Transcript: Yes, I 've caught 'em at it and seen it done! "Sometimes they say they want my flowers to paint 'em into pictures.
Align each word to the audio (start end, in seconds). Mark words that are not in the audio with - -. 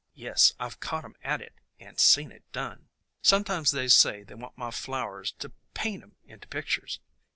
Yes, 0.15 0.53
I 0.59 0.67
've 0.67 0.79
caught 0.79 1.05
'em 1.05 1.13
at 1.23 1.41
it 1.41 1.53
and 1.79 1.99
seen 1.99 2.31
it 2.31 2.41
done! 2.51 2.87
"Sometimes 3.21 3.69
they 3.69 3.87
say 3.87 4.23
they 4.23 4.33
want 4.33 4.57
my 4.57 4.71
flowers 4.71 5.33
to 5.33 5.49
paint 5.75 6.01
'em 6.01 6.15
into 6.25 6.47
pictures. 6.47 6.99